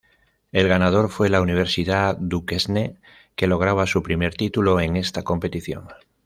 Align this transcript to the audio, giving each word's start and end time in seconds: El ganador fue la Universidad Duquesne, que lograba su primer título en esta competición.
El 0.51 0.67
ganador 0.67 1.09
fue 1.11 1.29
la 1.29 1.41
Universidad 1.43 2.17
Duquesne, 2.19 2.95
que 3.35 3.45
lograba 3.45 3.85
su 3.85 4.01
primer 4.01 4.33
título 4.33 4.79
en 4.79 4.95
esta 4.95 5.21
competición. 5.21 5.89